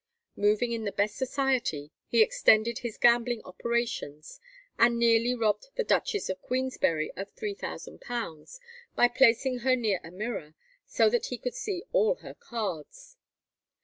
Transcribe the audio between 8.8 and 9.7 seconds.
by placing